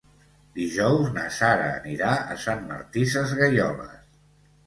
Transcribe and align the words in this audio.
Dijous 0.53 1.09
na 1.17 1.25
Sara 1.39 1.67
anirà 1.73 2.15
a 2.35 2.37
Sant 2.45 2.65
Martí 2.71 3.05
Sesgueioles. 3.13 4.09